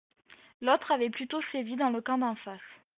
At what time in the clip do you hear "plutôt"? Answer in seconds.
1.11-1.41